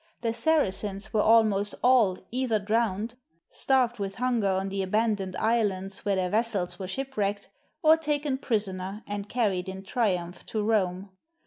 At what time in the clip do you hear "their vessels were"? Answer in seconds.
6.15-6.87